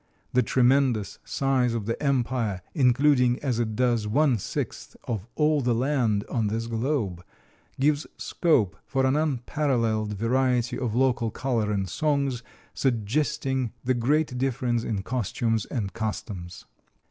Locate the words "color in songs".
11.29-12.41